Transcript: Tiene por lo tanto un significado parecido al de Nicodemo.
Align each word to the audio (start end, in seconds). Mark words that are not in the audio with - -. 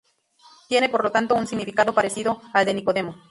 Tiene 0.67 0.89
por 0.89 1.03
lo 1.03 1.11
tanto 1.11 1.35
un 1.35 1.45
significado 1.45 1.93
parecido 1.93 2.41
al 2.55 2.65
de 2.65 2.73
Nicodemo. 2.73 3.17